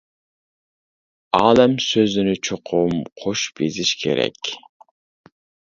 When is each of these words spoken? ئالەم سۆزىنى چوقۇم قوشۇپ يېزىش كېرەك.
ئالەم 1.39 1.75
سۆزىنى 1.89 2.35
چوقۇم 2.49 2.97
قوشۇپ 3.23 3.65
يېزىش 3.67 3.95
كېرەك. 4.03 4.53